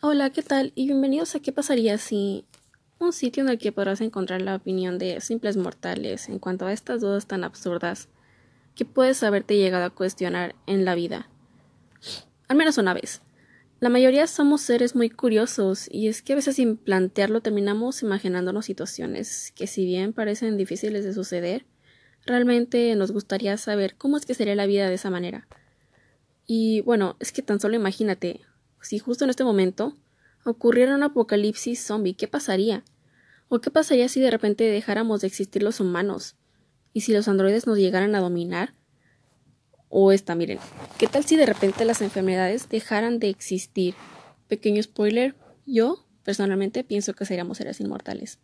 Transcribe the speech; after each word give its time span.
Hola, 0.00 0.30
¿qué 0.30 0.44
tal? 0.44 0.70
Y 0.76 0.86
bienvenidos 0.86 1.34
a 1.34 1.40
¿Qué 1.40 1.50
pasaría 1.50 1.98
si 1.98 2.44
un 3.00 3.12
sitio 3.12 3.42
en 3.42 3.48
el 3.48 3.58
que 3.58 3.72
podrás 3.72 4.00
encontrar 4.00 4.40
la 4.40 4.54
opinión 4.54 4.96
de 4.96 5.20
simples 5.20 5.56
mortales 5.56 6.28
en 6.28 6.38
cuanto 6.38 6.66
a 6.66 6.72
estas 6.72 7.00
dudas 7.00 7.26
tan 7.26 7.42
absurdas 7.42 8.08
que 8.76 8.84
puedes 8.84 9.24
haberte 9.24 9.56
llegado 9.56 9.84
a 9.84 9.90
cuestionar 9.90 10.54
en 10.68 10.84
la 10.84 10.94
vida? 10.94 11.28
Al 12.46 12.56
menos 12.56 12.78
una 12.78 12.94
vez. 12.94 13.22
La 13.80 13.88
mayoría 13.88 14.28
somos 14.28 14.60
seres 14.60 14.94
muy 14.94 15.10
curiosos 15.10 15.88
y 15.90 16.06
es 16.06 16.22
que 16.22 16.34
a 16.34 16.36
veces 16.36 16.54
sin 16.54 16.76
plantearlo 16.76 17.40
terminamos 17.40 18.00
imaginándonos 18.02 18.66
situaciones 18.66 19.52
que 19.56 19.66
si 19.66 19.84
bien 19.84 20.12
parecen 20.12 20.56
difíciles 20.56 21.04
de 21.04 21.12
suceder, 21.12 21.66
realmente 22.24 22.94
nos 22.94 23.10
gustaría 23.10 23.56
saber 23.56 23.96
cómo 23.96 24.16
es 24.16 24.26
que 24.26 24.34
sería 24.34 24.54
la 24.54 24.66
vida 24.66 24.88
de 24.88 24.94
esa 24.94 25.10
manera. 25.10 25.48
Y 26.46 26.82
bueno, 26.82 27.16
es 27.18 27.32
que 27.32 27.42
tan 27.42 27.58
solo 27.58 27.74
imagínate, 27.74 28.42
si 28.80 28.98
justo 28.98 29.24
en 29.24 29.30
este 29.30 29.44
momento 29.44 29.96
ocurriera 30.44 30.94
un 30.94 31.02
apocalipsis 31.02 31.84
zombie, 31.84 32.14
¿qué 32.14 32.28
pasaría? 32.28 32.84
¿O 33.48 33.60
qué 33.60 33.70
pasaría 33.70 34.08
si 34.08 34.20
de 34.20 34.30
repente 34.30 34.64
dejáramos 34.64 35.20
de 35.20 35.26
existir 35.26 35.62
los 35.62 35.80
humanos? 35.80 36.36
¿Y 36.92 37.02
si 37.02 37.12
los 37.12 37.28
androides 37.28 37.66
nos 37.66 37.78
llegaran 37.78 38.14
a 38.14 38.20
dominar? 38.20 38.74
O 39.88 40.12
esta, 40.12 40.34
miren, 40.34 40.58
¿qué 40.98 41.06
tal 41.06 41.24
si 41.24 41.36
de 41.36 41.46
repente 41.46 41.84
las 41.84 42.02
enfermedades 42.02 42.68
dejaran 42.68 43.18
de 43.18 43.28
existir? 43.30 43.94
Pequeño 44.48 44.82
spoiler, 44.82 45.34
yo 45.66 46.04
personalmente 46.24 46.84
pienso 46.84 47.14
que 47.14 47.24
seríamos 47.24 47.58
seres 47.58 47.80
inmortales. 47.80 48.38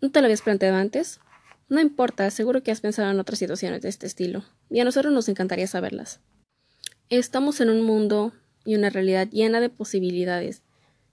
¿No 0.00 0.10
te 0.10 0.20
lo 0.20 0.26
habías 0.26 0.42
planteado 0.42 0.76
antes? 0.76 1.20
No 1.68 1.80
importa, 1.80 2.30
seguro 2.30 2.62
que 2.62 2.70
has 2.70 2.80
pensado 2.80 3.10
en 3.10 3.18
otras 3.18 3.38
situaciones 3.38 3.82
de 3.82 3.88
este 3.88 4.06
estilo, 4.06 4.44
y 4.70 4.80
a 4.80 4.84
nosotros 4.84 5.12
nos 5.12 5.28
encantaría 5.28 5.66
saberlas. 5.66 6.20
Estamos 7.10 7.60
en 7.60 7.70
un 7.70 7.82
mundo 7.82 8.32
y 8.68 8.74
una 8.74 8.90
realidad 8.90 9.30
llena 9.30 9.60
de 9.60 9.70
posibilidades. 9.70 10.60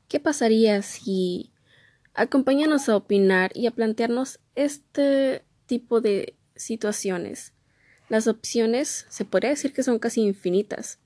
¿Qué 0.09 0.19
pasaría 0.19 0.81
si 0.81 1.51
acompáñanos 2.13 2.89
a 2.89 2.97
opinar 2.97 3.51
y 3.55 3.67
a 3.67 3.71
plantearnos 3.71 4.41
este 4.55 5.41
tipo 5.65 6.01
de 6.01 6.35
situaciones? 6.57 7.53
Las 8.09 8.27
opciones 8.27 9.05
se 9.07 9.23
podría 9.23 9.51
decir 9.51 9.71
que 9.71 9.83
son 9.83 9.99
casi 9.99 10.21
infinitas. 10.21 10.99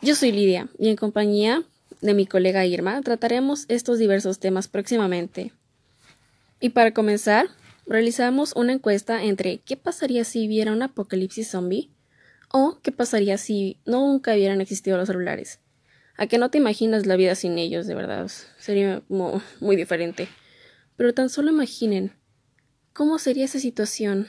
Yo 0.00 0.14
soy 0.14 0.30
Lidia 0.30 0.68
y 0.78 0.90
en 0.90 0.96
compañía 0.96 1.64
de 2.00 2.14
mi 2.14 2.24
colega 2.24 2.64
Irma 2.64 3.02
trataremos 3.02 3.64
estos 3.66 3.98
diversos 3.98 4.38
temas 4.38 4.68
próximamente. 4.68 5.52
Y 6.60 6.68
para 6.68 6.94
comenzar, 6.94 7.48
realizamos 7.84 8.52
una 8.54 8.74
encuesta 8.74 9.24
entre 9.24 9.58
¿qué 9.58 9.76
pasaría 9.76 10.22
si 10.22 10.46
hubiera 10.46 10.70
un 10.70 10.82
apocalipsis 10.82 11.50
zombie? 11.50 11.90
¿O 12.52 12.78
qué 12.82 12.92
pasaría 12.92 13.38
si 13.38 13.78
nunca 13.86 14.34
hubieran 14.34 14.60
existido 14.60 14.98
los 14.98 15.06
celulares? 15.06 15.60
¿A 16.16 16.26
que 16.26 16.38
no 16.38 16.50
te 16.50 16.58
imaginas 16.58 17.06
la 17.06 17.16
vida 17.16 17.34
sin 17.34 17.58
ellos, 17.58 17.86
de 17.86 17.94
verdad? 17.94 18.30
Sería 18.58 19.02
muy 19.08 19.76
diferente. 19.76 20.28
Pero 20.96 21.14
tan 21.14 21.30
solo 21.30 21.50
imaginen 21.50 22.12
cómo 22.92 23.18
sería 23.18 23.44
esa 23.44 23.60
situación. 23.60 24.28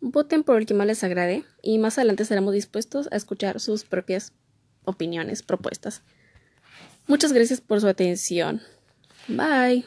Voten 0.00 0.44
por 0.44 0.58
el 0.58 0.66
que 0.66 0.74
más 0.74 0.86
les 0.86 1.04
agrade 1.04 1.44
y 1.62 1.78
más 1.78 1.98
adelante 1.98 2.22
estaremos 2.22 2.54
dispuestos 2.54 3.08
a 3.12 3.16
escuchar 3.16 3.60
sus 3.60 3.84
propias 3.84 4.32
opiniones, 4.84 5.42
propuestas. 5.42 6.02
Muchas 7.06 7.32
gracias 7.32 7.60
por 7.60 7.80
su 7.80 7.88
atención. 7.88 8.62
Bye. 9.28 9.84